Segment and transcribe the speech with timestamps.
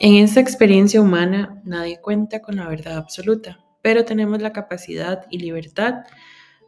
[0.00, 5.38] En esta experiencia humana nadie cuenta con la verdad absoluta, pero tenemos la capacidad y
[5.38, 6.04] libertad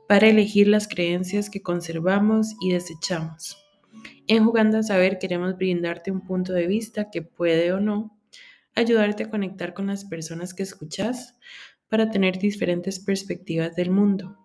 [0.09, 3.57] para elegir las creencias que conservamos y desechamos.
[4.27, 8.19] En Jugando a Saber queremos brindarte un punto de vista que puede o no
[8.75, 11.37] ayudarte a conectar con las personas que escuchas
[11.89, 14.37] para tener diferentes perspectivas del mundo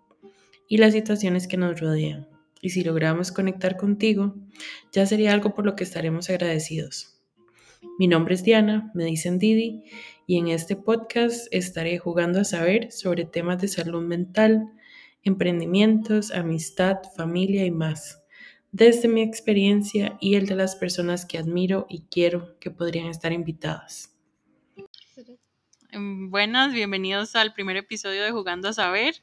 [0.68, 2.28] y las situaciones que nos rodean.
[2.62, 4.36] Y si logramos conectar contigo,
[4.92, 7.15] ya sería algo por lo que estaremos agradecidos.
[7.98, 9.84] Mi nombre es Diana, me dicen Didi,
[10.28, 14.72] y en este podcast estaré jugando a saber sobre temas de salud mental,
[15.24, 18.24] emprendimientos, amistad, familia y más,
[18.72, 23.32] desde mi experiencia y el de las personas que admiro y quiero que podrían estar
[23.32, 24.16] invitadas.
[25.94, 29.16] Buenas, bienvenidos al primer episodio de Jugando a Saber.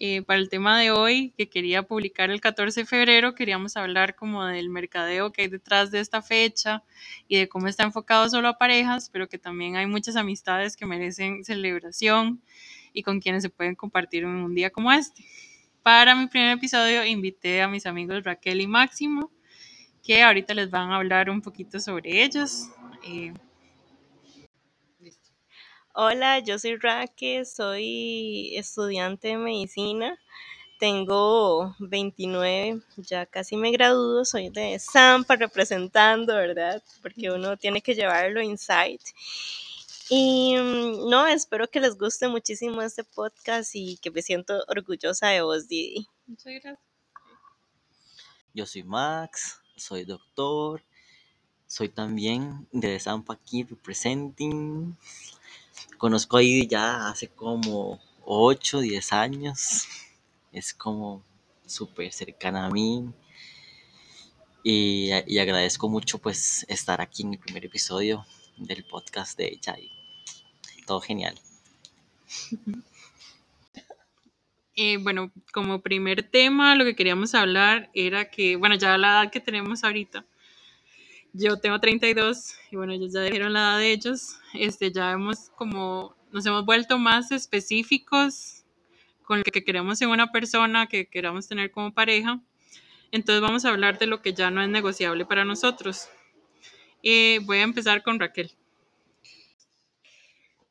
[0.00, 4.14] Eh, para el tema de hoy, que quería publicar el 14 de febrero, queríamos hablar
[4.14, 6.84] como del mercadeo que hay detrás de esta fecha
[7.26, 10.86] y de cómo está enfocado solo a parejas, pero que también hay muchas amistades que
[10.86, 12.40] merecen celebración
[12.92, 15.24] y con quienes se pueden compartir en un día como este.
[15.82, 19.32] Para mi primer episodio invité a mis amigos Raquel y Máximo,
[20.04, 22.68] que ahorita les van a hablar un poquito sobre ellos.
[23.04, 23.34] Eh,
[26.00, 30.16] Hola, yo soy Raquel, soy estudiante de medicina.
[30.78, 36.80] Tengo 29, ya casi me gradúo, soy de Zampa representando, ¿verdad?
[37.02, 39.00] Porque uno tiene que llevarlo inside.
[40.08, 45.30] Y mm, no, espero que les guste muchísimo este podcast y que me siento orgullosa
[45.30, 46.06] de vos, Didi.
[46.28, 46.78] muchas gracias.
[48.54, 50.80] Yo soy Max, soy doctor,
[51.66, 54.96] soy también de Zampa aquí representing.
[55.98, 59.86] Conozco a ya hace como 8, 10 años.
[60.52, 61.22] Es como
[61.66, 63.12] súper cercana a mí.
[64.64, 68.26] Y, y agradezco mucho pues estar aquí en el primer episodio
[68.56, 69.76] del podcast de ella
[70.88, 71.38] todo genial.
[74.80, 79.32] Eh, bueno, como primer tema, lo que queríamos hablar era que, bueno, ya la edad
[79.32, 80.24] que tenemos ahorita,
[81.32, 85.50] yo tengo 32 y bueno, ellos ya dijeron la edad de ellos, este, ya hemos
[85.50, 88.64] como, nos hemos vuelto más específicos
[89.22, 92.40] con lo que queremos en una persona, que queramos tener como pareja.
[93.10, 96.08] Entonces vamos a hablar de lo que ya no es negociable para nosotros.
[97.02, 98.50] Eh, voy a empezar con Raquel.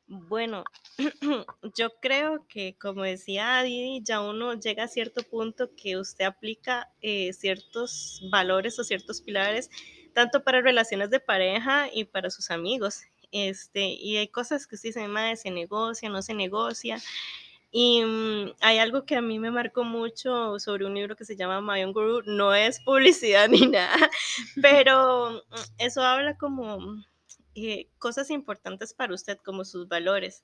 [0.08, 0.64] Bueno,
[1.76, 6.90] yo creo que como decía Didi, ya uno llega a cierto punto que usted aplica
[7.02, 9.70] eh, ciertos valores o ciertos pilares,
[10.18, 13.02] tanto para relaciones de pareja y para sus amigos.
[13.30, 17.00] Este, y hay cosas que usted dice, madre, se negocia, no se negocia.
[17.70, 21.36] Y mm, hay algo que a mí me marcó mucho sobre un libro que se
[21.36, 22.22] llama My Own Guru.
[22.26, 24.10] No es publicidad ni nada,
[24.60, 25.38] pero mm,
[25.78, 26.80] eso habla como
[27.54, 30.42] eh, cosas importantes para usted, como sus valores,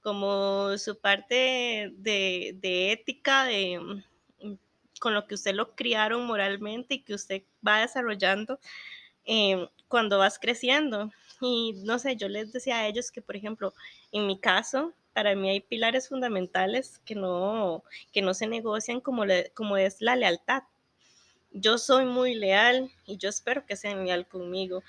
[0.00, 4.54] como su parte de, de ética, de mm,
[4.98, 8.58] con lo que usted lo criaron moralmente y que usted va desarrollando
[9.24, 11.10] eh, cuando vas creciendo.
[11.40, 13.74] Y no sé, yo les decía a ellos que, por ejemplo,
[14.12, 19.24] en mi caso, para mí hay pilares fundamentales que no, que no se negocian como,
[19.24, 20.62] le, como es la lealtad.
[21.52, 24.82] Yo soy muy leal y yo espero que sean leal conmigo.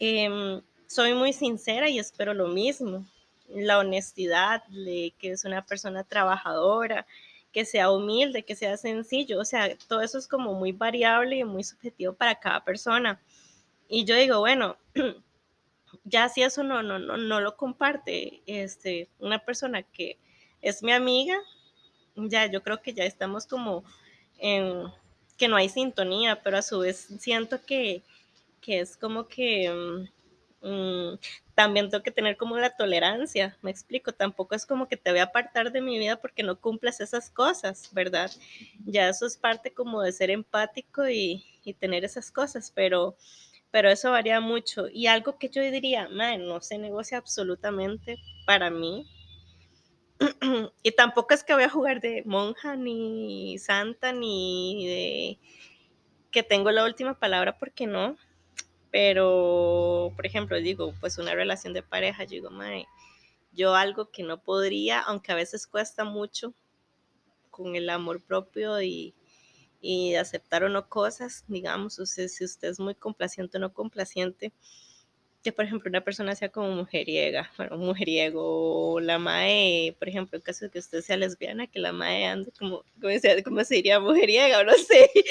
[0.00, 0.60] Eh,
[0.92, 3.06] soy muy sincera y espero lo mismo.
[3.48, 7.06] La honestidad, de que es una persona trabajadora,
[7.52, 9.40] que sea humilde, que sea sencillo.
[9.40, 13.20] O sea, todo eso es como muy variable y muy subjetivo para cada persona.
[13.94, 14.78] Y yo digo, bueno,
[16.04, 20.16] ya si eso no, no, no, no lo comparte este, una persona que
[20.62, 21.36] es mi amiga,
[22.16, 23.84] ya yo creo que ya estamos como
[24.38, 24.84] en
[25.36, 28.02] que no hay sintonía, pero a su vez siento que,
[28.62, 29.70] que es como que
[30.62, 31.18] mm,
[31.54, 35.20] también tengo que tener como la tolerancia, me explico, tampoco es como que te voy
[35.20, 38.30] a apartar de mi vida porque no cumplas esas cosas, ¿verdad?
[38.86, 43.16] Ya eso es parte como de ser empático y, y tener esas cosas, pero,
[43.72, 44.86] pero eso varía mucho.
[44.88, 49.06] Y algo que yo diría, no se negocia absolutamente para mí.
[50.82, 55.38] y tampoco es que voy a jugar de monja, ni santa, ni de
[56.30, 58.16] que tengo la última palabra, porque no,
[58.90, 62.86] pero, por ejemplo, digo, pues una relación de pareja, yo digo, mae,
[63.52, 66.54] yo algo que no podría, aunque a veces cuesta mucho
[67.50, 69.14] con el amor propio y,
[69.82, 74.52] y aceptar o no cosas, digamos, si usted es muy complaciente o no complaciente,
[75.42, 80.38] que por ejemplo una persona sea como mujeriega, bueno, mujeriego, o la mae, por ejemplo,
[80.38, 83.64] en caso de que usted sea lesbiana, que la mae ande como, ¿cómo se, cómo
[83.64, 83.98] se diría?
[83.98, 85.10] Mujeriega, o no sé.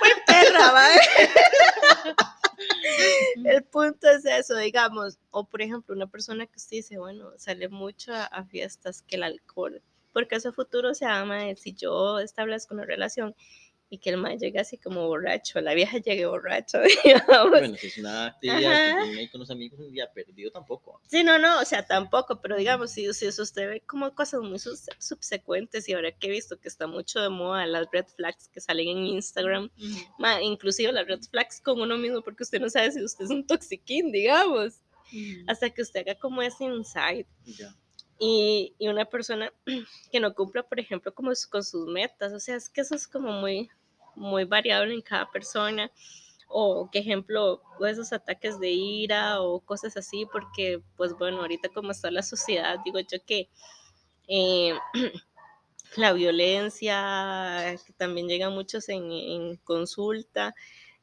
[0.00, 0.98] Muy perra, mae.
[3.70, 8.12] punto es eso, digamos, o por ejemplo, una persona que usted dice, bueno, sale mucho
[8.12, 9.80] a, a fiestas que el alcohol,
[10.16, 13.36] porque eso futuro se ama, si yo establezco una relación
[13.90, 17.50] y que el man llegue así como borracho, la vieja llegue borracho, digamos.
[17.50, 19.02] Bueno, si es una actividad que Ajá.
[19.02, 21.02] tiene ahí con los amigos un día perdido tampoco.
[21.06, 24.58] Sí, no, no, o sea, tampoco, pero digamos, si, si usted ve como cosas muy
[24.58, 28.62] subsecuentes y ahora que he visto que está mucho de moda las red flags que
[28.62, 29.70] salen en Instagram,
[30.18, 33.30] ma, inclusive las red flags con uno mismo, porque usted no sabe si usted es
[33.30, 34.80] un toxiquín, digamos,
[35.46, 37.26] hasta que usted haga como ese insight.
[37.44, 37.76] Ya.
[38.18, 39.52] Y, una persona
[40.12, 43.06] que no cumpla, por ejemplo, como con sus metas, o sea, es que eso es
[43.06, 43.70] como muy,
[44.14, 45.90] muy variable en cada persona.
[46.48, 51.70] O, que ejemplo, o esos ataques de ira o cosas así, porque, pues bueno, ahorita
[51.70, 53.50] como está la sociedad, digo yo que
[54.28, 54.74] eh,
[55.96, 60.54] la violencia, que también llega muchos en, en consulta,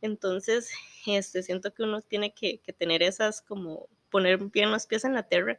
[0.01, 0.69] entonces,
[1.05, 5.13] este, siento que uno tiene que, que tener esas como poner bien los pies en
[5.13, 5.57] la tierra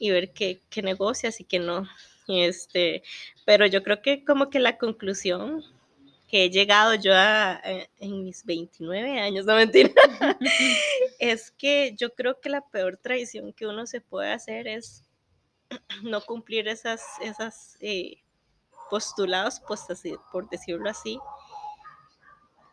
[0.00, 1.88] y ver qué, qué negocias y qué no.
[2.28, 3.04] Este,
[3.46, 5.64] pero yo creo que como que la conclusión
[6.28, 7.62] que he llegado yo a, a-
[7.98, 9.90] en mis 29 años, no mentira,
[11.18, 15.02] es que yo creo que la peor traición que uno se puede hacer es
[16.02, 18.18] no cumplir esas, esas eh,
[18.90, 19.86] postulados, pues
[20.32, 21.18] por decirlo así,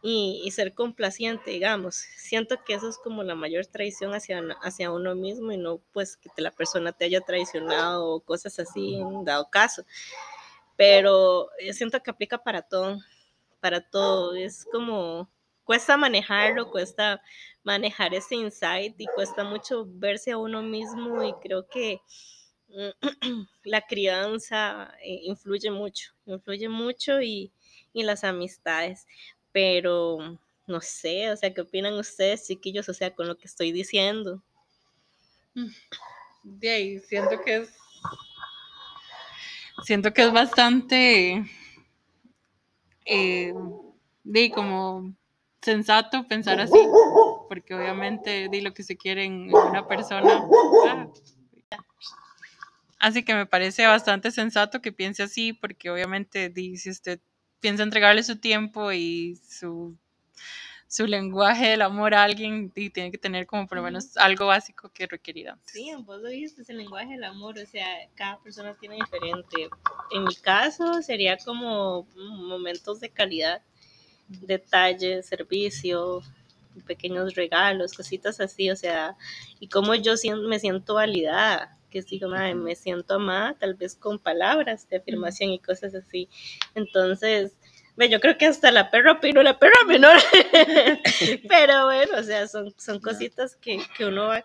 [0.10, 1.96] y, y ser complaciente, digamos.
[1.96, 6.16] Siento que eso es como la mayor traición hacia, hacia uno mismo y no pues
[6.16, 9.84] que la persona te haya traicionado o cosas así en dado caso.
[10.78, 13.00] Pero yo siento que aplica para todo,
[13.60, 14.34] para todo.
[14.34, 15.30] Es como,
[15.66, 17.22] cuesta manejarlo, cuesta
[17.64, 22.00] manejar ese insight y cuesta mucho verse a uno mismo y creo que
[23.66, 27.52] la crianza eh, influye mucho, influye mucho y,
[27.92, 29.06] y las amistades,
[29.58, 32.88] pero no sé, o sea, ¿qué opinan ustedes, chiquillos?
[32.90, 34.44] O sea, con lo que estoy diciendo.
[36.44, 37.74] De ahí, siento que es.
[39.84, 41.44] Siento que es bastante.
[43.06, 43.52] eh,
[44.54, 45.12] como
[45.60, 46.78] sensato pensar así.
[47.50, 50.48] Porque obviamente di lo que se quiere en una persona.
[50.88, 51.08] Ah.
[53.00, 57.20] Así que me parece bastante sensato que piense así, porque obviamente di, si usted
[57.60, 59.96] piensa entregarle su tiempo y su,
[60.88, 64.48] su lenguaje del amor a alguien, di, tiene que tener como por lo menos algo
[64.48, 65.74] básico que requerir antes.
[65.74, 69.70] Sí, vos lo dijiste, es el lenguaje del amor, o sea, cada persona tiene diferente.
[70.12, 73.62] En mi caso sería como momentos de calidad,
[74.28, 76.22] detalles, servicio,
[76.86, 79.18] pequeños regalos, cositas así, o sea,
[79.60, 80.14] y como yo
[80.48, 85.52] me siento validada, que digo, "Mae, me siento amada, tal vez con palabras de afirmación
[85.52, 86.30] y cosas así.
[86.76, 87.58] Entonces,
[87.96, 90.18] ve, yo creo que hasta la perra opino, la perra menor.
[91.50, 94.44] Pero bueno, o sea, son, son cositas que, que uno va,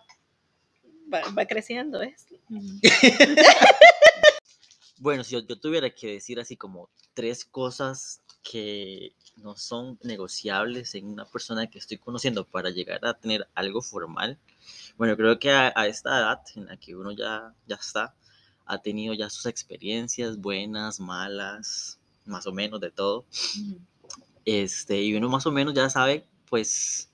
[1.12, 2.26] va, va creciendo, ¿es?
[5.02, 10.94] Bueno, si yo, yo tuviera que decir así como tres cosas que no son negociables
[10.94, 14.38] en una persona que estoy conociendo para llegar a tener algo formal,
[14.96, 18.14] bueno, creo que a, a esta edad en la que uno ya, ya está,
[18.64, 23.24] ha tenido ya sus experiencias buenas, malas, más o menos de todo,
[24.44, 27.10] este, y uno más o menos ya sabe, pues,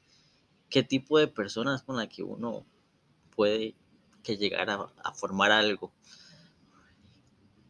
[0.69, 2.67] qué tipo de personas con la que uno
[3.35, 3.75] puede
[4.23, 5.91] que llegar a, a formar algo.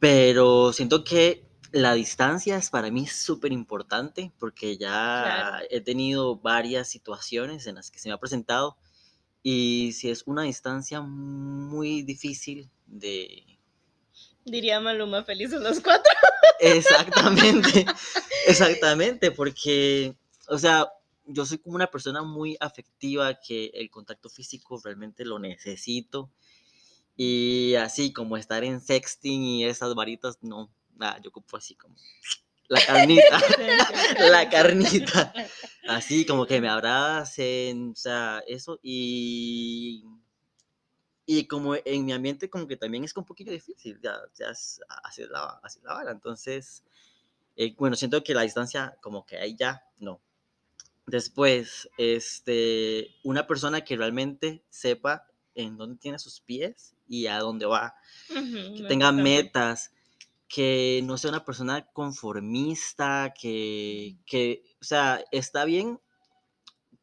[0.01, 5.67] Pero siento que la distancia es para mí súper importante porque ya Claro.
[5.71, 8.77] he tenido varias situaciones en las que se me ha presentado
[9.43, 13.59] y si es una distancia muy difícil de...
[14.45, 16.13] Diría Maluma, felices los cuatro.
[16.61, 17.87] Exactamente,
[18.49, 20.17] exactamente, porque,
[20.49, 20.89] o sea,
[21.25, 26.33] yo soy como una persona muy afectiva que el contacto físico realmente lo necesito.
[27.21, 31.97] Y así como estar en sexting y esas varitas, no, nada, yo ocupo así como
[32.69, 33.41] la carnita,
[34.31, 35.35] la carnita.
[35.89, 38.79] Así como que me abracen, o sea, eso.
[38.85, 40.05] Y,
[41.27, 44.81] y como en mi ambiente como que también es un poquito difícil, ya, ya es-
[45.05, 46.13] así es la, así es la vara.
[46.13, 46.85] Entonces,
[47.57, 50.21] eh, bueno, siento que la distancia como que ahí ya, no.
[51.07, 55.27] Después, este, una persona que realmente sepa
[55.63, 57.95] en dónde tiene sus pies y a dónde va,
[58.77, 59.93] que tenga metas,
[60.47, 66.01] que no sea una persona conformista, que, que, o sea, está bien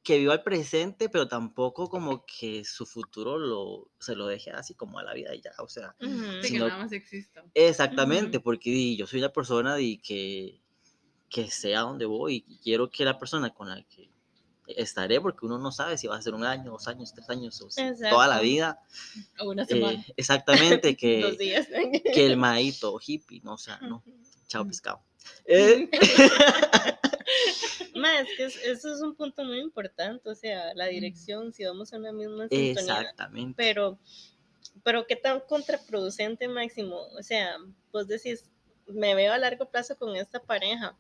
[0.04, 4.76] que viva el presente, pero tampoco como que su futuro lo, se lo deje así
[4.76, 6.08] como a la vida y ya, o sea, Sí,
[6.42, 7.44] que sino- nada más exista.
[7.56, 10.62] exactamente, porque yo soy una persona di, que,
[11.28, 14.10] que sé a dónde voy y quiero que la persona con la que
[14.68, 17.62] estaré, porque uno no sabe si va a ser un año, dos años, tres años,
[17.62, 17.70] o
[18.10, 18.80] toda la vida.
[19.40, 20.06] O una Eh, semana.
[20.18, 21.68] exactamente, Dos que, días.
[22.14, 24.04] que el maíto hippie, no, o sea, no,
[24.48, 25.02] chao pescado.
[25.46, 25.90] Eh,
[27.96, 31.64] Ma, es que es- eso es un punto muy importante, o sea, la dirección, si
[31.64, 32.72] vamos a una misma sintonía.
[32.72, 33.54] exactamente.
[33.58, 33.98] Pero,
[34.84, 36.98] pero qué tan contraproducente, Máximo.
[37.18, 37.56] O sea,
[37.94, 38.44] vos decís,
[38.88, 40.96] me veo a largo plazo con esta pareja,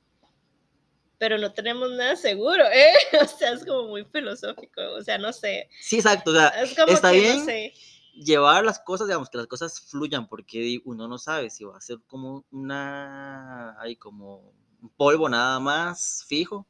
[1.17, 2.93] pero no tenemos nada seguro, ¿eh?
[3.21, 5.69] O sea, es como muy filosófico, o sea, no sé.
[5.81, 7.73] Sí, exacto, o sea, Es como está que bien no sé.
[8.13, 11.81] llevar las cosas, digamos, que las cosas fluyan, porque uno no sabe si va a
[11.81, 16.65] ser como una, hay como un polvo nada más fijo,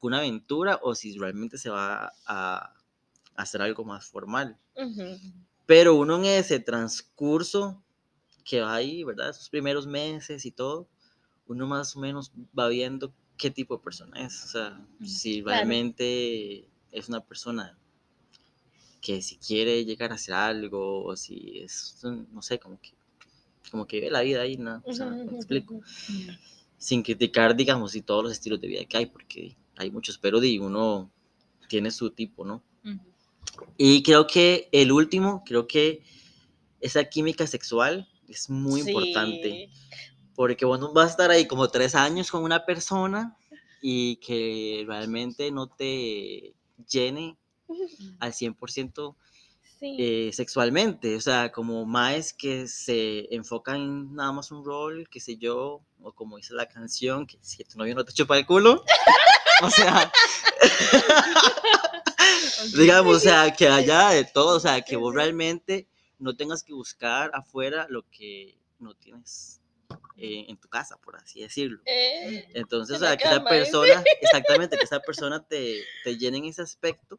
[0.00, 2.74] una aventura, o si realmente se va a,
[3.36, 4.58] a hacer algo más formal.
[4.76, 5.18] Ujú.
[5.66, 7.82] Pero uno en ese transcurso
[8.44, 9.28] que va ahí, ¿verdad?
[9.30, 10.88] Esos primeros meses y todo,
[11.46, 14.44] uno más o menos va viendo qué tipo de persona es.
[14.44, 15.56] O sea, si Claro.
[15.56, 17.76] realmente es una persona
[19.00, 22.90] que si quiere llegar a hacer algo, o si es, no sé, como que,
[23.70, 24.82] como que vive la vida ahí, ¿no?
[24.84, 25.80] O sea, me explico.
[26.76, 30.40] Sin criticar, digamos, y todos los estilos de vida que hay, porque hay muchos, pero
[30.40, 31.10] di, uno
[31.68, 32.62] tiene su tipo, ¿no?
[33.76, 36.02] Y creo que el último, creo que
[36.80, 39.70] esa química sexual es muy importante.
[40.40, 43.36] Porque bueno, vas a estar ahí como tres años con una persona
[43.82, 46.54] y que realmente no te
[46.88, 47.36] llene
[48.20, 49.16] al 100%
[49.78, 49.96] Sí.
[49.98, 51.14] eh, sexualmente.
[51.14, 55.82] O sea, como más que se enfocan en nada más un rol, qué sé yo,
[56.00, 58.82] o como dice la canción, que si tu novio no te chupa el culo.
[59.62, 60.10] O sea,
[62.78, 65.86] digamos, o sea, que haya de todo, o sea, que vos realmente
[66.18, 69.59] no tengas que buscar afuera lo que no tienes
[70.20, 71.80] eh, en tu casa, por así decirlo.
[71.86, 76.44] Eh, Entonces, o sea, que esa persona, exactamente, que esa persona te, te llene en
[76.44, 77.18] ese aspecto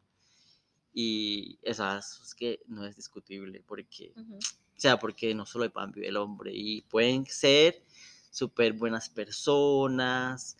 [0.94, 4.36] y eso es que no es discutible, porque, ujú.
[4.36, 7.82] o sea, porque no solo el pan vive el hombre y pueden ser
[8.30, 10.56] súper buenas personas,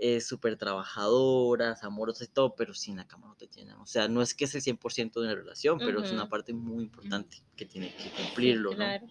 [0.00, 3.78] eh, súper trabajadoras, amorosas y todo, pero sin la cama no te llenan.
[3.78, 6.52] O sea, no es que es el 100% de una relación, pero es una parte
[6.52, 8.76] muy importante que tiene que cumplirlo, ¿no?
[8.76, 9.06] Claro.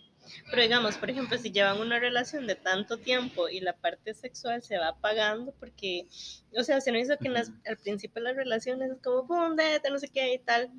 [0.50, 4.62] Pero digamos, por ejemplo, si llevan una relación de tanto tiempo y la parte sexual
[4.62, 6.08] se va apagando, porque,
[6.58, 9.28] o sea, se nos hizo que en las- al principio de las relaciones es como,
[9.28, 9.56] pum,
[9.90, 10.72] no sé qué y tal.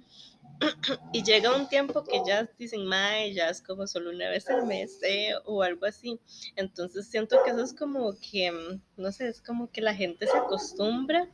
[1.13, 4.67] Y llega un tiempo que ya dicen, mae, ya es como solo una vez al
[4.67, 6.19] mes eh, o algo así.
[6.57, 10.27] Entonces siento que eso es como que, mm, no sé, es como que la gente
[10.27, 11.29] se acostumbra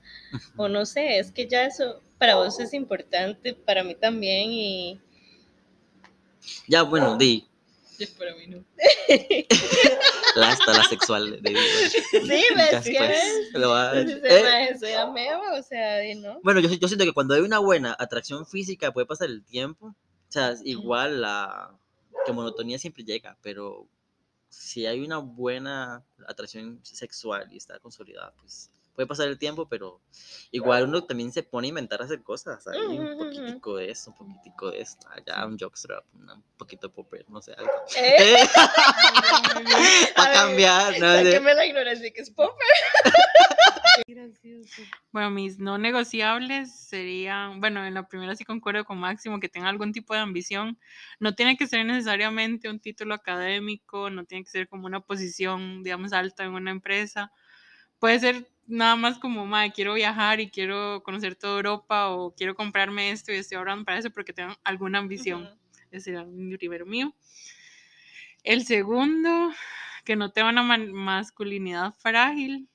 [0.56, 5.00] o no sé, es que ya eso para vos es importante, para mí también y...
[6.68, 7.49] Ya, bueno, di,
[8.18, 8.64] Para mí no.
[10.36, 15.58] la hasta la sexual de, Sí, ves que pues, lo va a- Entonces, eh, ameba,
[15.58, 16.40] o sea, y no.
[16.42, 19.86] Bueno, yo, yo siento que cuando hay una buena atracción física puede pasar el tiempo.
[19.86, 21.76] O sea, igual la
[22.24, 23.88] que monotonía siempre llega, pero
[24.48, 30.02] si hay una buena atracción sexual y está consolidada, pues puede pasar el tiempo, pero
[30.50, 32.66] igual uno también se pone a inventar hacer cosas.
[32.66, 36.94] Ujú, un poquitico de esto, un poquitico de esto, allá un jockstrap, un poquito de
[36.94, 37.70] popper, no sé, algo.
[37.96, 38.36] ¿Eh?
[40.16, 41.12] A ver, cambiar, ¿no?
[41.12, 42.66] De- Sáqueme la ignorancia que es popper.
[44.06, 44.82] Gracioso.
[45.12, 49.68] Bueno, mis no negociables serían, bueno, en la primera sí concuerdo con Máximo que tenga
[49.68, 50.78] algún tipo de ambición.
[51.20, 55.82] No tiene que ser necesariamente un título académico, no tiene que ser como una posición,
[55.82, 57.32] digamos, alta en una empresa.
[58.00, 62.54] Puede ser nada más como, madre, quiero viajar y quiero conocer toda Europa o quiero
[62.54, 65.42] comprarme esto y estoy ahorrando para eso porque tengo alguna ambición.
[65.42, 65.52] Ujú.
[65.90, 67.14] Ese sería el primero mío.
[68.42, 69.52] El segundo,
[70.04, 72.68] que no tenga una masculinidad frágil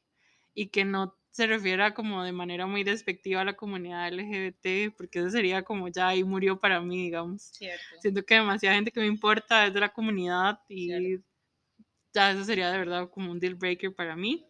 [0.54, 5.20] y que no se refiera como de manera muy despectiva a la comunidad LGBT, porque
[5.20, 7.52] eso sería como ya ahí murió para mí, digamos.
[7.54, 7.84] Cierto.
[8.00, 11.26] Siento que demasiada gente que me importa es de la comunidad y Cierto.
[12.14, 14.46] ya eso sería de verdad como un deal breaker para mí.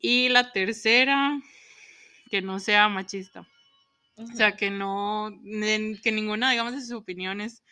[0.00, 1.40] Y la tercera,
[2.30, 3.46] que no sea machista.
[4.16, 5.30] O sea, que no,
[6.02, 7.62] que ninguna, digamos, de sus opiniones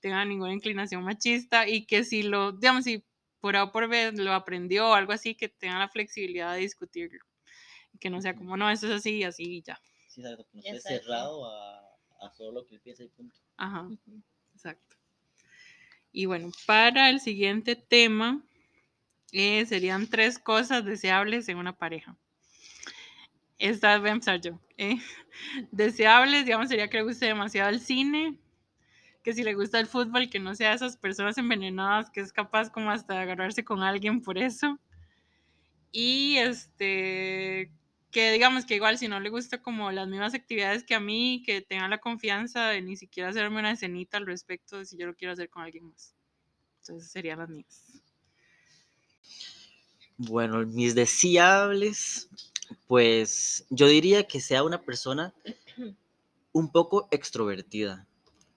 [0.00, 3.04] tenga ninguna inclinación machista y que si lo, digamos, si
[3.40, 6.60] por A o por B lo aprendió o algo así, que tenga la flexibilidad de
[6.60, 7.24] discutirlo.
[8.00, 9.80] Que no sea como, no, esto es así y así y ya.
[10.08, 11.78] Sí, exacto, que no esté cerrado a,
[12.20, 13.34] a solo lo que él piensa y punto.
[13.56, 13.88] Ajá,
[14.54, 14.96] exacto.
[16.12, 18.44] Y bueno, para el siguiente tema,
[19.32, 22.16] eh, serían tres cosas deseables en una pareja.
[23.58, 24.60] Esta voy a empezar yo.
[24.76, 24.96] eh.
[25.72, 28.38] Deseables, digamos, sería que le guste demasiado el cine,
[29.22, 32.70] que si le gusta el fútbol, que no sea esas personas envenenadas que es capaz
[32.70, 34.78] como hasta de agarrarse con alguien por eso.
[35.92, 37.70] Y este,
[38.10, 41.42] que digamos que igual si no le gusta como las mismas actividades que a mí,
[41.44, 45.06] que tenga la confianza de ni siquiera hacerme una escenita al respecto de si yo
[45.06, 46.14] lo quiero hacer con alguien más.
[46.80, 48.02] Entonces serían las mías.
[50.16, 52.28] Bueno, mis deseables,
[52.86, 55.34] pues yo diría que sea una persona
[56.52, 58.06] un poco extrovertida,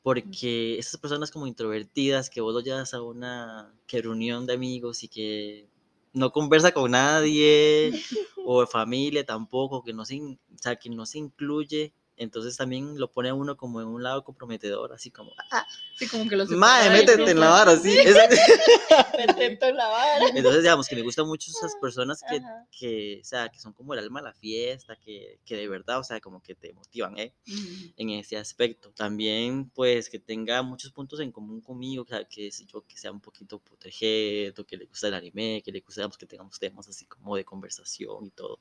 [0.04, 5.04] porque esas personas como introvertidas que vos lo llevas a una que reunión de amigos
[5.04, 5.68] y que
[6.14, 7.92] no conversa con nadie
[8.46, 13.00] o de familia tampoco, que no se, o sea, que no se incluye, entonces también
[13.00, 15.66] lo pone a uno como en un lado comprometedor, así como, ah,
[15.98, 17.98] Sí, como que lo madre, métete en la vara, sí.
[17.98, 20.28] en la vara.
[20.28, 22.42] Entonces, digamos que me gustan mucho esas personas que,
[22.78, 26.00] que, o sea, que son como el alma de la fiesta, que, que de verdad,
[26.00, 27.34] o sea, como que te motivan, ¿eh?
[27.48, 27.94] Ujú.
[27.96, 28.92] en ese aspecto.
[28.92, 33.12] También, pues, que tenga muchos puntos en común conmigo, o sea, que, yo, que sea
[33.12, 36.90] un poquito protegido, que le gusta el anime, que le gusta, digamos, que tengamos temas
[36.90, 38.60] así como de conversación y todo.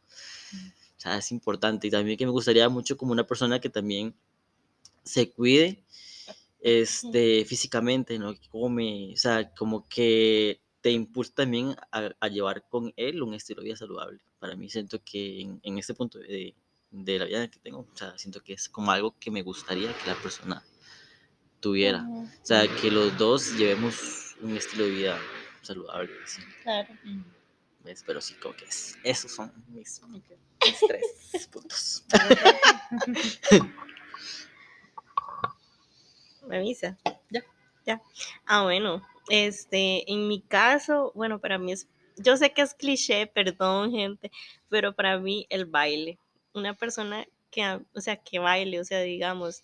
[0.97, 1.87] O sea, es importante.
[1.89, 4.15] Y también que me gustaría mucho como una persona que también
[5.03, 5.85] se cuide
[6.61, 8.35] este, físicamente, ¿no?
[8.51, 13.61] Come, o sea, como que te impulsa también a, a llevar con él un estilo
[13.61, 14.21] de vida saludable.
[14.39, 16.55] Para mí siento que en, en este punto de,
[16.91, 19.93] de la vida que tengo, o sea, siento que es como algo que me gustaría
[19.97, 20.63] que la persona
[21.61, 22.07] tuviera.
[22.09, 25.19] O sea, que los dos llevemos un estilo de vida
[25.63, 26.13] saludable.
[26.23, 26.89] así, Claro.
[27.83, 28.05] ¿ves?
[28.07, 30.39] Pero sí, como que es, esos son mis, Ok.
[30.67, 32.05] Mis tres puntos.
[36.47, 36.97] ¿Me avisa?
[37.31, 37.43] Ya.
[37.87, 38.03] Ya.
[38.47, 39.03] Ah, bueno.
[39.29, 44.31] Este, en mi caso, bueno, para mí es, yo sé que es cliché, perdón, gente,
[44.69, 46.19] pero para mí el baile.
[46.53, 49.63] Una persona que, o sea, que baile, o sea, digamos,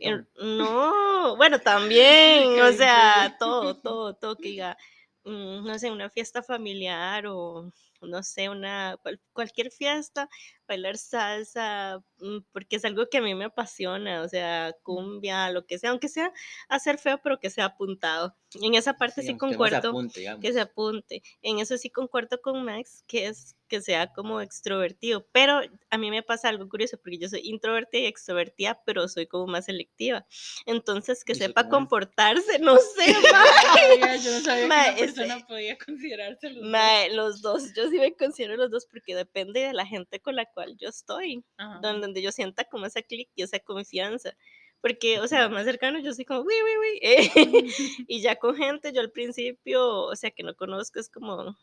[0.00, 4.76] el- no, bueno, también, o sea, todo, todo, todo que diga,
[5.24, 7.72] mm, no sé, una fiesta familiar o,
[8.06, 10.28] no sé, una, cual- cualquier fiesta,
[10.66, 15.66] bailar salsa, mm, porque es algo que a mí me apasiona, o sea, cumbia, lo
[15.66, 16.32] que sea, aunque sea
[16.68, 18.36] hacer feo, pero que sea apuntado.
[18.60, 21.22] En esa parte sí, que no se concuerdo apunte, que se apunte.
[21.40, 26.10] En eso sí concuerdo con Max, que es que sea como extrovertido, pero a mí
[26.10, 30.26] me pasa algo curioso porque yo soy introvertida y extrovertida, pero soy como más selectiva.
[30.66, 35.14] Entonces, que ¿Y eso sepa comportarse, no sé, ma, yo no sabía Ma, que una
[35.14, 37.12] persona podía considerarse los dos.
[37.14, 40.46] los dos, yo sí me considero los dos porque depende de la gente con la
[40.46, 41.78] cual yo estoy, Ajá.
[41.80, 44.34] don- donde yo sienta como esa clic y esa confianza.
[44.80, 47.74] Porque, o sea, más cercano yo soy como, uy, uy, uy.
[48.08, 51.56] y ya con gente, yo al principio, o sea, que no conozco, es como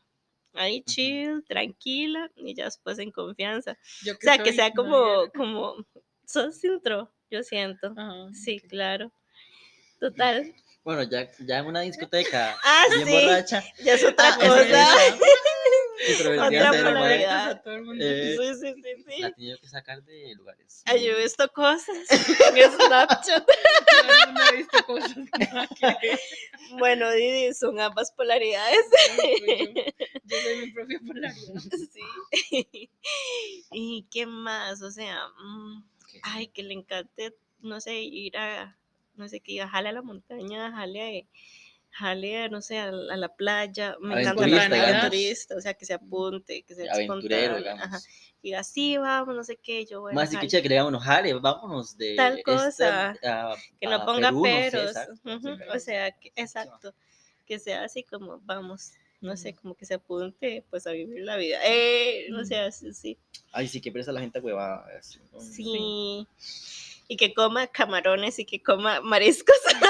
[0.54, 3.78] ahí chill, tranquila, y ya después en confianza.
[4.06, 5.86] Yo O sea, que sea como, como,
[6.26, 7.94] sos intro, yo siento.
[7.98, 8.70] Ajá, Sí, ok.
[8.70, 9.12] claro.
[10.00, 10.56] Total.
[10.86, 14.98] Bueno, ya, ya en una discoteca Ah, bien sí, borracha, ya es otra Ah, cosa.
[16.12, 17.50] Introvertida Otra cero, mae, polaridad.
[17.52, 18.06] A todo el mundo.
[18.06, 19.22] Eh, Sí, sí, sí, sí.
[19.22, 20.84] la he tenido que sacar de lugares.
[20.86, 23.48] Ay, yo he visto cosas en Snapchat.
[24.00, 25.18] El mundo ha visto cosas.
[26.78, 28.86] Bueno, Didi, son ambas polaridades.
[29.18, 29.84] Pues yo,
[30.24, 31.62] yo soy mi propia polaridad.
[31.92, 32.90] Sí.
[33.72, 34.82] ¿Y qué más?
[34.82, 36.20] O sea, mm, Ok.
[36.24, 38.78] ay, que le encante, no sé, ir a,
[39.16, 41.26] no sé, que diga, jale a la montaña, jale a,
[41.92, 43.96] jale a, no sé, a, la a la playa.
[44.00, 44.80] Me encanta la digamos.
[44.96, 47.84] aventurista, o sea, que se apunte, que sea Aventurero, espontáneo.
[47.84, 47.86] Ajá.
[47.98, 48.08] digamos.
[48.42, 50.48] Diga, sí, vamos, no sé qué, yo voy a Más sí que jale".
[50.50, 54.46] chévere que le digamos, jale, vámonos de Tal esta cosa, a- que no ponga Perú,
[54.46, 54.96] no sé, peros.
[54.96, 55.50] sí.
[55.76, 56.94] O sea, que- exacto.
[57.46, 61.36] Que sea así como, vamos, no sé, como que se apunte pues a vivir la
[61.36, 61.60] vida.
[61.66, 63.18] Eh, no sé, así, sí.
[63.52, 64.86] Ay, sí, que presa la gente hueva.
[64.98, 65.42] así, ¿no?
[65.42, 66.26] Sí.
[67.10, 69.58] Y que coma camarones y que coma mariscos.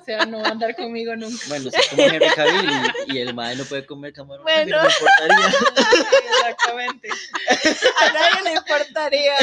[0.00, 1.42] O sea, no va a andar conmigo nunca.
[1.48, 2.70] Bueno, si como Henry Cavill
[3.08, 4.82] y, y el mae no puede comer camarón, no Bueno.
[4.82, 5.58] me importaría.
[6.30, 7.08] Exactamente.
[8.00, 9.34] A nadie le importaría.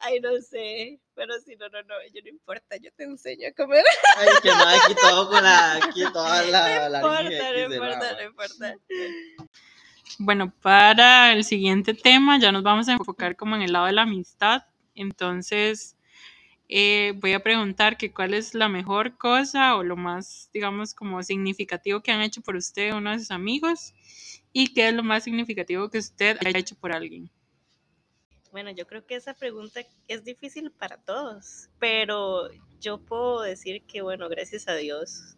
[0.00, 0.98] Ay, no sé.
[1.14, 3.84] Pero sí, no, no, no, yo no importa, yo te enseño a comer.
[4.16, 7.36] Ay, que mae aquí todo con la, aquí toda la, No la importa, no aquí
[7.36, 8.74] se importa, no importa.
[10.18, 13.92] Bueno, para el siguiente tema ya nos vamos a enfocar como en el lado de
[13.92, 14.62] la amistad.
[14.96, 15.93] Entonces,
[16.76, 21.22] eh, voy a preguntar que cuál es la mejor cosa o lo más, digamos, como
[21.22, 23.94] significativo que han hecho por usted uno de sus amigos
[24.52, 27.30] y qué es lo más significativo que usted haya hecho por alguien.
[28.50, 32.48] Bueno, yo creo que esa pregunta es difícil para todos, pero
[32.80, 35.36] yo puedo decir que, bueno, gracias a Dios,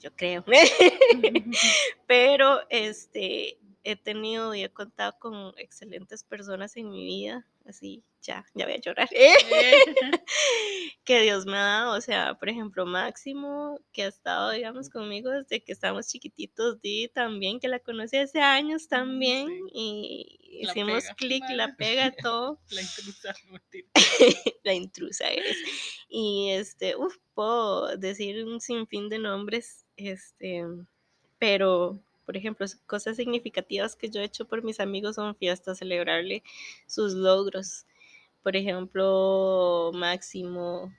[0.00, 0.44] yo creo,
[2.08, 8.46] pero este, he tenido y he contado con excelentes personas en mi vida, así, ya,
[8.54, 9.08] ya voy a llorar.
[9.12, 9.34] Eh,
[11.04, 15.30] que Dios me ha dado, o sea, por ejemplo, Máximo, que ha estado, digamos, conmigo
[15.30, 21.04] desde que estábamos chiquititos, Di también, que la conocí hace años también, y La hicimos
[21.16, 23.58] clic, la pega, todo, La intrusa, no,
[24.62, 25.56] la intrusa eres.
[26.08, 30.64] Y este, uff, puedo decir un sinfín de nombres, este,
[31.38, 32.00] pero,
[32.32, 36.42] por ejemplo, cosas significativas que yo he hecho por mis amigos son fiestas, celebrarle
[36.86, 37.84] sus logros.
[38.42, 40.90] Por ejemplo, Máximo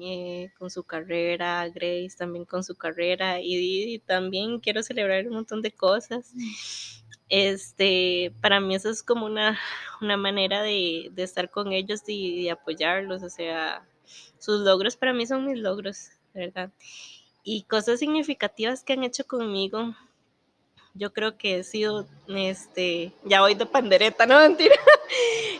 [0.00, 5.62] eh, con su carrera, Grace también con su carrera y también quiero celebrar un montón
[5.62, 6.34] de cosas.
[7.28, 9.60] Este, para mí eso es como una,
[10.00, 13.86] una manera de, de estar con ellos y apoyarlos, o sea,
[14.40, 16.72] sus logros para mí son mis logros, ¿verdad?
[17.44, 19.94] Y cosas significativas que han hecho conmigo,
[20.94, 24.74] yo creo que he sido, este, ya voy de pandereta, no mentira,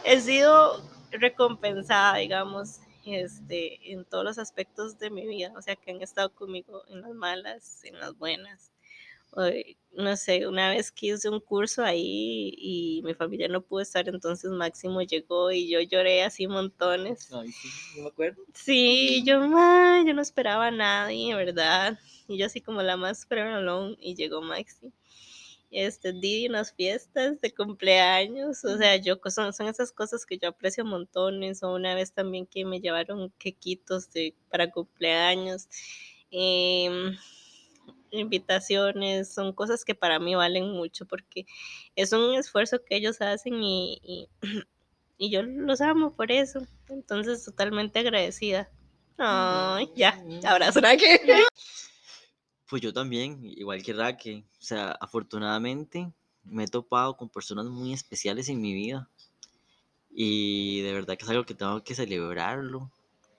[0.04, 5.90] he sido recompensada, digamos, este, en todos los aspectos de mi vida, o sea, que
[5.90, 8.70] han estado conmigo en las malas, en las buenas.
[9.38, 13.80] Eh, no sé, una vez que hice un curso ahí y mi familia no pudo
[13.80, 17.32] estar, entonces Máximo llegó y yo lloré así montones.
[17.32, 18.42] Ay, sí, no me acuerdo.
[18.54, 21.98] Sí, yo, "Ma, yo no esperaba a nadie, ¿verdad?
[22.28, 24.92] Y yo así como la más alone y llegó Maxi.
[25.72, 30.50] Este, Didi unas fiestas de cumpleaños, o sea, yo, son, son esas cosas que yo
[30.50, 35.68] aprecio montones, o una vez también que me llevaron quequitos de, para cumpleaños,
[36.30, 37.16] em,
[38.11, 41.46] invitaciones, son cosas que para mí valen mucho porque
[41.96, 44.28] es un esfuerzo que ellos hacen y, y,
[45.16, 48.70] y yo los amo por eso, entonces totalmente agradecida.
[49.16, 51.20] Ay, ya, abrazo, Raquel.
[52.72, 54.44] Pues yo también, igual que Raque.
[54.58, 56.11] O sea, afortunadamente
[56.42, 59.11] me he topado con personas muy especiales en mi vida.
[60.11, 62.90] Y de verdad que es algo que tengo que celebrarlo.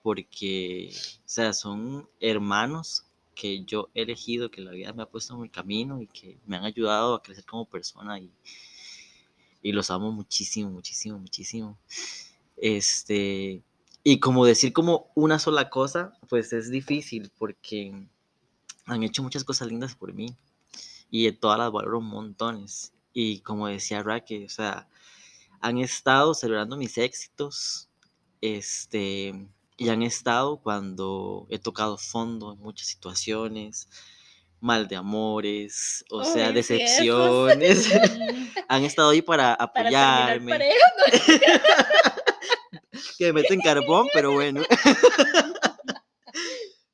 [0.04, 5.34] Porque, o sea, son hermanos que yo he elegido, que la vida me ha puesto
[5.34, 8.20] en mi camino y que me han ayudado a crecer como persona.
[8.20, 8.30] Y,
[9.62, 11.76] y los amo muchísimo, muchísimo, muchísimo.
[12.56, 13.64] Este,
[14.04, 18.06] y como decir como una sola cosa, pues es difícil porque
[18.86, 20.36] han hecho muchas cosas lindas por mí
[21.10, 22.92] y de todas las valoro montones.
[23.12, 24.88] Y como decía Raque, o sea,
[25.60, 27.88] han estado celebrando mis éxitos,
[28.40, 33.88] este, y han estado cuando he tocado fondo en muchas situaciones,
[34.60, 37.90] mal de amores, o sea, decepciones.
[38.68, 40.92] han estado ahí para Para apoyarme, pareja.
[43.18, 44.62] que me meten carbón, pero bueno.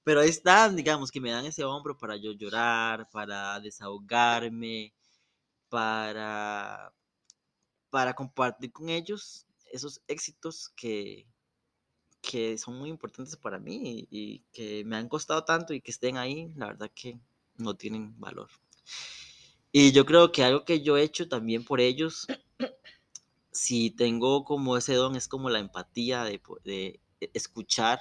[0.04, 4.94] Pero ahí están, digamos, que me dan ese hombro para yo llorar, para desahogarme,
[5.68, 6.92] para,
[7.90, 11.26] para compartir con ellos esos éxitos que,
[12.20, 15.90] que son muy importantes para mí y, y que me han costado tanto y que
[15.90, 17.20] estén ahí, la verdad que
[17.56, 18.50] no tienen valor.
[19.72, 22.26] Y yo creo que algo que yo he hecho también por ellos,
[23.52, 27.00] si tengo como ese don, es como la empatía de, de
[27.34, 28.00] escuchar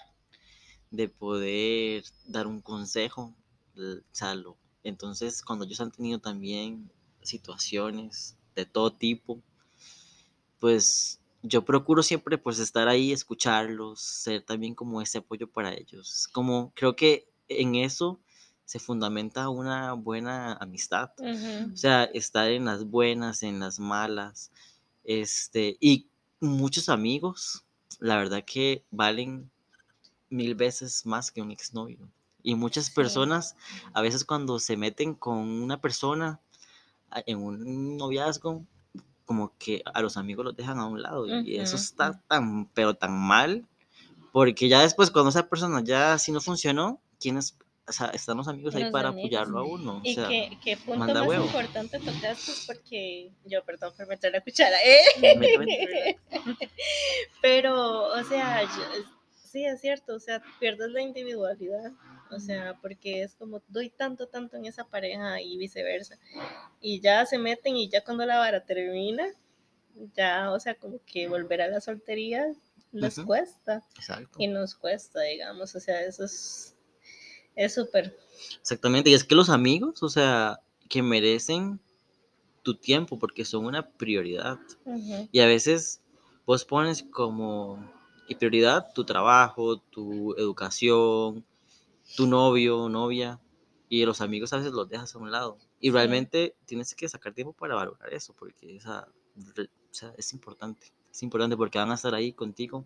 [0.91, 3.35] de poder dar un consejo,
[3.77, 9.41] o sea, lo- entonces cuando ellos han tenido también situaciones de todo tipo,
[10.59, 16.27] pues yo procuro siempre pues estar ahí, escucharlos, ser también como ese apoyo para ellos.
[16.33, 18.19] Como creo que en eso
[18.65, 21.11] se fundamenta una buena amistad.
[21.17, 21.73] Ujú.
[21.73, 24.51] O sea, estar en las buenas, en las malas,
[25.03, 26.07] este, y
[26.39, 27.63] muchos amigos,
[27.99, 29.49] la verdad que valen
[30.29, 31.97] mil veces más que un exnovio.
[32.43, 32.93] Y muchas Sí.
[32.93, 33.55] personas,
[33.93, 36.39] a veces cuando se meten con una persona
[37.25, 38.63] en un noviazgo,
[39.25, 41.27] como que a los amigos los dejan a un lado.
[41.27, 43.67] Y eso está tan, pero tan mal,
[44.31, 47.55] porque ya después cuando esa persona ya si no funcionó, ¿quiénes,
[47.87, 49.25] o sea, están los amigos ahí Los para amigos.
[49.25, 49.97] apoyarlo a uno?
[49.97, 51.45] O Y sea, qué, qué punto más huevo.
[51.45, 55.01] importante tocaste porque yo, perdón por meter la cuchara, ¿eh?
[57.41, 59.18] Pero, o sea, yo-
[59.51, 61.91] sí es cierto, o sea, pierdes la individualidad,
[62.29, 66.17] o sea, porque es como doy tanto, tanto en esa pareja y viceversa.
[66.79, 69.25] Y ya se meten y ya cuando la vara termina,
[70.15, 72.47] ya, o sea, como que volver a la soltería
[72.91, 73.25] Ujú.
[73.25, 74.39] cuesta Exacto.
[74.39, 76.75] y nos cuesta, digamos, o sea, eso es
[77.55, 78.17] es súper.
[78.61, 81.79] Exactamente, y es que los amigos, o sea, que merecen
[82.63, 84.59] tu tiempo porque son una prioridad.
[85.31, 86.01] Y a veces
[86.45, 87.98] vos pones como
[88.29, 91.43] y prioridad tu trabajo, tu educación,
[92.15, 93.39] tu novio, novia,
[93.89, 95.57] y los amigos a veces los dejas a un lado.
[95.79, 95.91] Y Sí.
[95.91, 100.93] realmente tienes que sacar tiempo para valorar eso, porque esa, o sea, es importante.
[101.11, 102.85] Es importante porque van a estar ahí contigo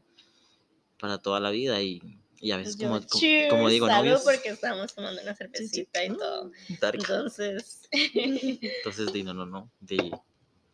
[1.00, 2.02] para toda la vida y,
[2.40, 4.22] y a veces, Yo, como, como- cheers, como digo, novios.
[4.24, 6.52] porque estamos tomando una cervecita y todo.
[6.80, 7.00] dark.
[7.02, 9.70] Entonces, Entonces, di, no, no, no.
[9.82, 10.12] di,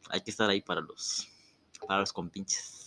[0.10, 1.28] hay que estar ahí para los,
[1.88, 2.79] para los compinches.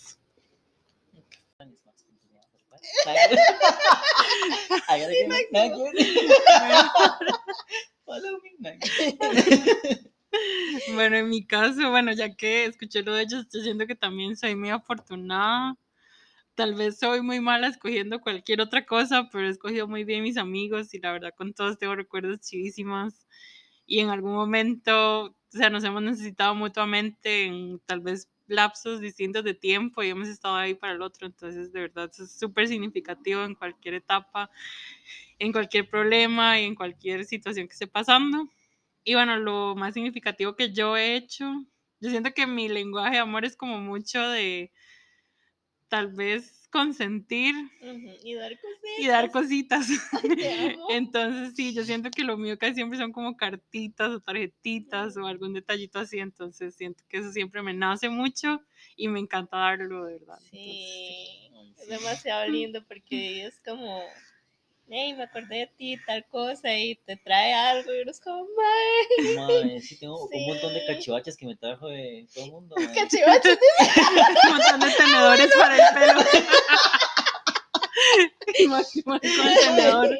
[10.94, 14.36] Bueno, en mi caso, bueno, ya que escuché lo de ellos, yo siento que también
[14.36, 15.76] soy muy afortunada.
[16.54, 20.36] Tal vez soy muy mala escogiendo cualquier otra cosa, pero he escogido muy bien mis
[20.38, 23.26] amigos y la verdad con todos tengo recuerdos chivísimos.
[23.86, 29.44] Y en algún momento, o sea, nos hemos necesitado mutuamente en tal vez lapsos distintos
[29.44, 31.26] de tiempo y hemos estado ahí para el otro.
[31.26, 34.50] Entonces, de verdad, eso es súper significativo en cualquier etapa,
[35.38, 38.48] en cualquier problema y en cualquier situación que esté pasando.
[39.04, 41.66] Y bueno, lo más significativo que yo he hecho,
[42.00, 44.72] yo siento que mi lenguaje de amor es como mucho de
[45.92, 47.54] tal vez consentir
[48.24, 48.98] y dar cositas.
[48.98, 49.86] y dar cositas.
[50.88, 55.26] Entonces, sí, yo siento que lo mío casi siempre son como cartitas o tarjetitas o
[55.26, 56.18] algún detallito así.
[56.18, 58.62] Entonces, siento que eso siempre me nace mucho
[58.96, 60.38] y me encanta darlo, de verdad.
[60.44, 61.50] Entonces, Sí,
[61.82, 64.02] es demasiado lindo porque es como,
[64.94, 68.46] hey, me acordé de ti, tal cosa, y te trae algo, y uno es como,
[68.56, 70.86] mae, Mae, sí, tengo un montón de Sí.
[70.86, 72.74] cachivaches que me trajo de todo el mundo.
[72.88, 72.92] mae.
[72.94, 73.58] cachivaches.
[74.44, 76.20] un montón de tenedores para el pelo.
[79.04, 79.20] Con el
[79.58, 80.18] tenedor.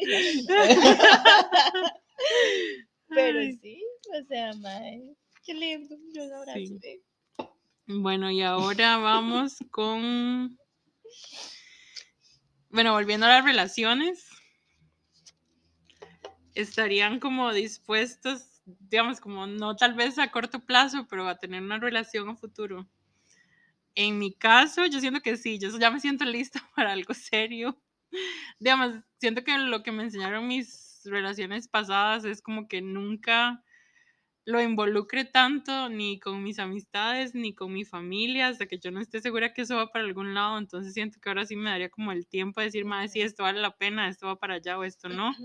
[3.09, 3.83] Pero sí,
[4.19, 5.03] o sea, mae,
[5.45, 6.59] qué lindo, yo un abrazo.
[6.59, 6.79] Sí.
[6.83, 7.01] eh.
[7.87, 10.57] Bueno, y ahora vamos con.
[12.71, 14.25] Bueno, volviendo a las relaciones.
[16.55, 21.79] Estarían como dispuestos, digamos, como no tal vez a corto plazo, pero a tener una
[21.79, 22.89] relación a futuro.
[23.95, 27.81] En mi caso, yo siento que sí, yo ya me siento lista para algo serio.
[28.61, 33.65] Digamos, siento que lo que me enseñaron mis relaciones pasadas es como que nunca
[34.47, 39.01] lo involucre tanto ni con mis amistades ni con mi familia hasta que yo no
[39.01, 40.59] esté segura que eso va para algún lado.
[40.59, 43.45] Entonces siento que ahora sí me daría como el tiempo de decir, más si esto
[43.45, 45.39] vale la pena, esto va para allá o esto no.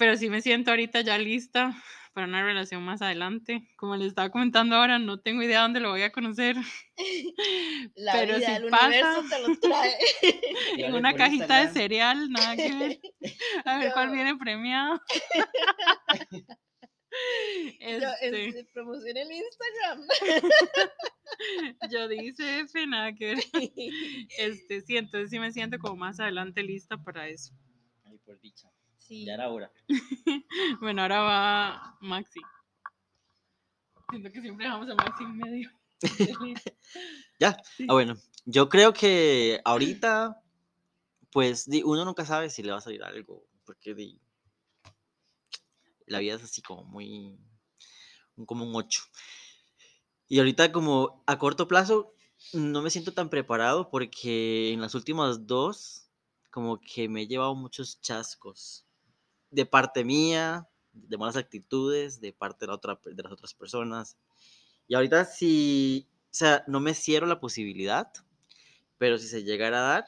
[0.00, 1.76] Pero sí me siento ahorita ya lista
[2.14, 3.68] para una relación más adelante.
[3.76, 6.56] Como les estaba comentando ahora, no tengo idea dónde lo voy a conocer.
[7.96, 9.98] La Pero vida, si el pasa- universo te lo trae.
[10.78, 13.00] En una cajita de cereal, nada que ver.
[13.66, 15.00] A ver cuál Yo- viene premiado.
[17.80, 20.06] Yo, Este, en, promoción en Instagram.
[21.90, 23.44] yo dice F, nada que ver.
[24.38, 27.52] Este, sí, entonces sí me siento como más adelante lista para eso.
[28.04, 28.70] Ay, por dicha.
[29.10, 29.24] Sí.
[29.24, 29.72] Ya era hora.
[30.80, 32.38] Bueno, ahora va Maxi.
[34.08, 35.70] Siento que siempre dejamos a Maxi en medio.
[37.40, 37.56] Ya.
[37.76, 37.86] Sí.
[37.88, 40.40] Ah, bueno, yo creo que ahorita,
[41.32, 43.96] pues, uno nunca sabe si le va a salir algo, porque
[46.06, 47.36] la vida es así como muy,
[48.46, 49.02] como un 8.
[50.28, 52.14] Y ahorita como a corto plazo
[52.52, 56.10] no me siento tan preparado porque en las últimas dos
[56.50, 58.86] como que me he llevado muchos chascos
[59.50, 64.16] de parte mía, de malas actitudes, de parte de, la otra, de las otras personas.
[64.88, 68.12] Y ahorita sí, o sea, no me cierro la posibilidad,
[68.98, 70.04] pero si se llegara a dar,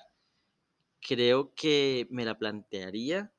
[1.00, 3.32] creo que me la plantearía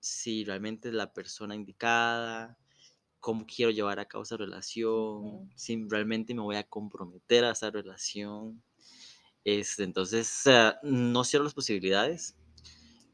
[0.00, 2.58] si realmente es la persona indicada,
[3.20, 7.70] cómo quiero llevar a cabo esa relación, si realmente me voy a comprometer a esa
[7.70, 8.62] relación.
[9.44, 12.36] Este, entonces, o sea, no cierro las posibilidades,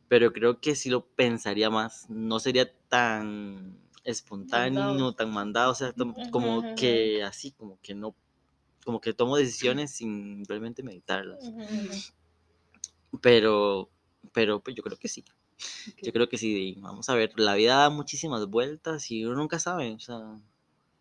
[0.09, 2.09] pero creo que sí lo pensaría más.
[2.09, 5.15] No sería tan espontáneo, Mandado.
[5.15, 5.93] tan mandado, o sea,
[6.31, 8.15] como que así, como que no,
[8.85, 11.53] como que tomo decisiones sin realmente meditarlas.
[13.21, 13.91] Pero,
[14.33, 15.25] pero pues yo creo que sí.
[16.03, 16.77] Yo creo que sí.
[16.79, 20.39] Vamos a ver, la vida da muchísimas vueltas y uno nunca sabe, o sea,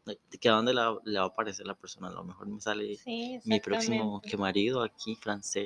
[0.05, 2.07] de que a dónde la- le va a aparecer la persona.
[2.09, 5.65] A lo mejor me sale Sí, mi próximo que marido aquí, francés.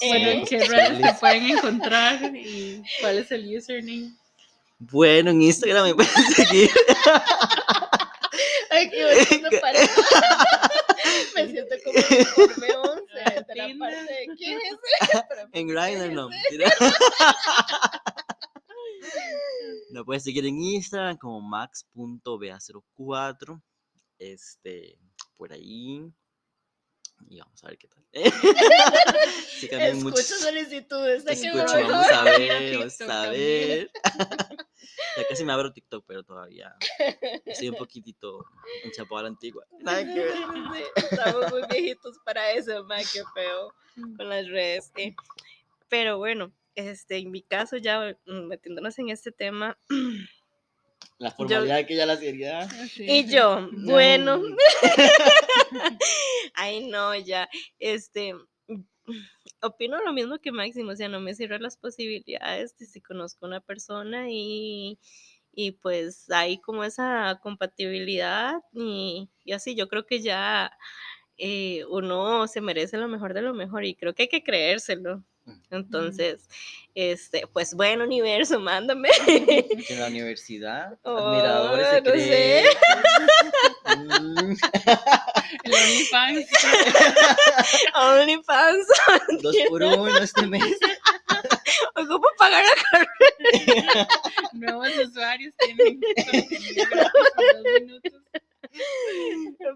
[0.00, 0.28] Bueno.
[0.30, 2.34] ¿en qué redes te pueden encontrar?
[2.36, 4.12] ¿Y cuál es el username?
[4.78, 6.70] Bueno, en Instagram me pueden seguir.
[8.70, 10.00] Ay, qué bonito me parece.
[11.34, 13.78] Me siento como en informe 11 de la Tinder.
[13.78, 15.24] parte de quién es ese?
[15.52, 16.28] En ¿qué Grindr no.
[19.90, 23.62] Lo puedes seguir en Instagram como max.ba04.
[24.18, 24.98] Este,
[25.36, 26.00] por ahí.
[27.28, 28.04] Y vamos a ver qué tal.
[29.72, 31.26] En Escucho muchos- solicitudes.
[31.26, 33.90] Escucho, vamos a ver, vamos a ver.
[35.16, 36.74] Ya casi me abro TikTok, pero todavía
[37.46, 38.44] estoy un poquitito
[38.84, 39.64] enchapado a la antigua.
[39.80, 40.34] Nada que ver.
[40.34, 43.74] Sí, estamos muy viejitos para eso, ma, qué feo
[44.16, 44.92] con las redes.
[44.96, 45.14] eh.
[45.88, 49.78] Pero bueno, este, en mi caso, ya mm, metiéndonos en este tema,
[51.18, 52.68] La formalidad que ya la seriedad.
[52.98, 54.42] y yo, bueno,
[56.54, 57.48] ay no, ya,
[57.78, 58.34] este,
[59.62, 63.46] opino lo mismo que Máximo, o sea, no me cierro las posibilidades de si conozco
[63.46, 64.98] a una persona y,
[65.52, 70.70] y pues hay como esa compatibilidad y, y así, yo creo que ya
[71.38, 75.24] eh, uno se merece lo mejor de lo mejor y creo que hay que creérselo.
[75.70, 76.48] Entonces,
[76.94, 79.08] este, pues bueno, universo, mándame.
[79.88, 82.64] En la universidad, Oh, admiradores se no sé.
[83.84, 83.98] creen.
[84.08, 84.56] Mm,
[85.64, 86.46] El OnlyFans.
[87.94, 88.86] OnlyFans,
[89.42, 90.62] Dos por uno este mes.
[91.94, 93.08] ocupo pagar la
[94.52, 98.22] Nuevos usuarios tienen dos minutos.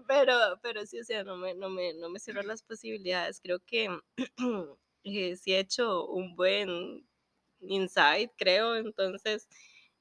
[0.07, 3.39] pero, pero sí, o sea, no me, no me, no me cierro las posibilidades.
[3.41, 3.89] Creo que
[5.03, 7.07] eh, sí he hecho un buen
[7.61, 8.75] insight, creo.
[8.75, 9.47] Entonces,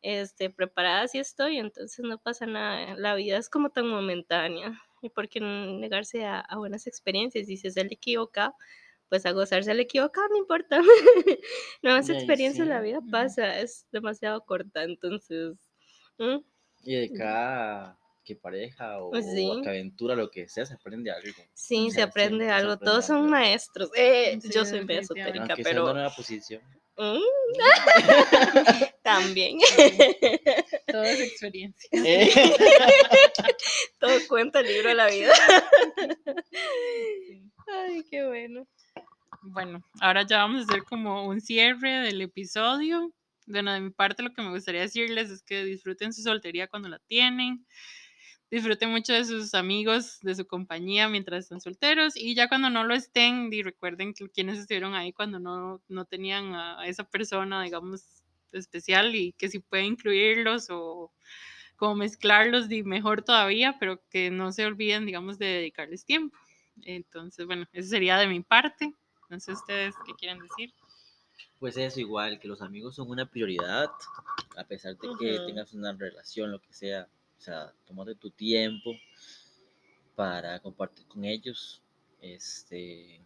[0.03, 2.97] este, preparada sí estoy, entonces no pasa nada.
[2.97, 4.81] La vida es como tan momentánea.
[5.03, 7.49] ¿Y por qué no negarse a, a buenas experiencias?
[7.49, 8.55] Y si es el equivocado,
[9.09, 10.81] pues a gozarse el equivocado, no importa.
[11.83, 12.83] Nuevas ahí experiencias, la sí.
[12.83, 13.11] vida Ujú.
[13.11, 15.71] pasa, es demasiado corta, entonces...
[16.83, 19.49] Y de cada que pareja o Pues sí.
[19.63, 21.43] que aventura, lo que sea, se aprende algo.
[21.55, 23.91] Sí, se sea, aprende se algo, aprende todos son maestros.
[23.97, 25.85] Eh, Sí, yo soy medio esotérica, Aunque sea en pero...
[25.85, 26.63] una nueva posición.
[26.97, 27.19] Mm.
[29.03, 29.59] También,
[30.87, 31.89] Todo es experiencia.
[32.05, 32.31] Eh,
[33.99, 35.33] todo cuenta el libro de la vida.
[37.67, 38.67] Ay, qué bueno.
[39.43, 43.13] Bueno, ahora ya vamos a hacer como un cierre del episodio.
[43.47, 46.89] Bueno, de mi parte lo que me gustaría decirles es que disfruten su soltería cuando
[46.89, 47.67] la tienen.
[48.51, 52.83] Disfruten mucho de sus amigos, de su compañía mientras están solteros y ya cuando no
[52.83, 57.63] lo estén, di, recuerden que quienes estuvieron ahí cuando no, no tenían a esa persona,
[57.63, 61.13] digamos, especial y que si pueden incluirlos o
[61.77, 66.37] como mezclarlos, di, mejor todavía, pero que no se olviden, digamos, de dedicarles tiempo.
[66.83, 68.93] Entonces, bueno, eso sería de mi parte.
[69.29, 70.75] No sé ustedes qué quieren decir.
[71.59, 73.91] Pues eso, igual, que los amigos son una prioridad,
[74.57, 77.09] a pesar de que tengas una relación, lo que sea.
[77.41, 78.93] O sea, tómate tu tiempo
[80.15, 81.81] para compartir con ellos.
[82.21, 83.19] Este,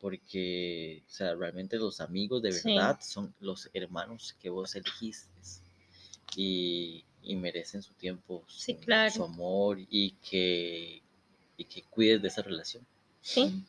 [0.00, 2.74] porque, o sea, realmente los amigos de Sí.
[2.74, 5.26] verdad son los hermanos que vos elegiste.
[6.36, 9.10] Y, y merecen su tiempo, Sí, su, claro.
[9.10, 11.02] su amor y que,
[11.56, 12.86] y que cuides de esa relación.
[13.20, 13.64] Sí.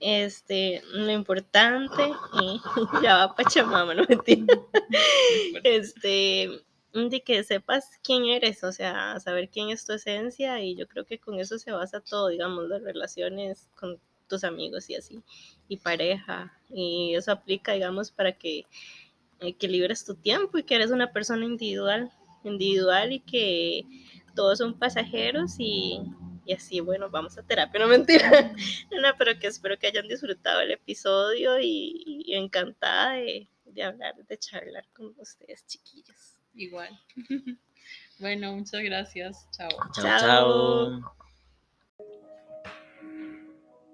[0.00, 2.02] Este, lo importante,
[2.40, 2.60] y
[3.02, 4.46] ya va Pachamama, no mentira.
[5.64, 6.62] Este,
[6.94, 11.04] de que sepas quién eres, o sea, saber quién es tu esencia, y yo creo
[11.04, 15.20] que con eso se basa todo, digamos, las relaciones con tus amigos y así,
[15.68, 18.66] y pareja, y eso aplica, digamos, para que
[19.40, 22.12] equilibres tu tiempo y que eres una persona individual,
[22.44, 23.84] individual y que
[24.36, 26.00] todos son pasajeros y,
[26.46, 28.54] y así, bueno, vamos a terapia, no mentira.
[29.02, 34.14] No, pero que espero que hayan disfrutado el episodio y, y encantada de, de hablar,
[34.14, 36.33] de charlar con ustedes, chiquillos.
[36.54, 36.90] Igual.
[38.20, 39.48] Bueno, muchas gracias.
[39.50, 39.68] Chao.
[39.92, 41.14] Chao, Chao.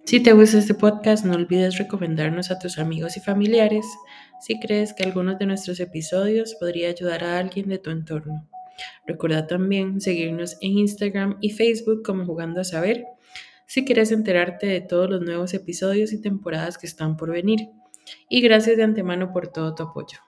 [0.05, 3.87] Si te gusta este podcast, no olvides recomendarnos a tus amigos y familiares
[4.41, 8.49] si crees que algunos de nuestros episodios podría ayudar a alguien de tu entorno.
[9.07, 13.05] Recuerda también seguirnos en Instagram y Facebook como Jugando a Saber
[13.67, 17.69] si quieres enterarte de todos los nuevos episodios y temporadas que están por venir.
[18.29, 20.19] Y gracias de antemano por todo tu apoyo.